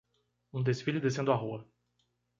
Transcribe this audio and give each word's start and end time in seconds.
Um 0.51 0.63
desfile 0.63 0.99
descendo 0.99 1.31
a 1.31 1.35
rua. 1.35 1.69